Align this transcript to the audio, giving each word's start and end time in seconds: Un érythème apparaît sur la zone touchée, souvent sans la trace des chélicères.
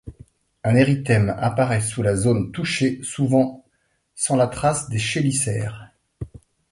Un 0.63 0.73
érythème 0.77 1.37
apparaît 1.39 1.79
sur 1.79 2.01
la 2.01 2.15
zone 2.15 2.51
touchée, 2.51 3.01
souvent 3.03 3.63
sans 4.15 4.35
la 4.35 4.47
trace 4.47 4.89
des 4.89 4.97
chélicères. 4.97 5.91